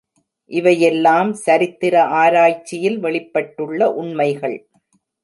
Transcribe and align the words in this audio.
இவையெல்லாம் 0.51 1.33
சரித்திர 1.33 2.03
ஆராய்ச்சியில் 2.21 2.97
வெளிப்பட்டுள்ள 2.99 3.91
உண்மைகள். 3.93 4.57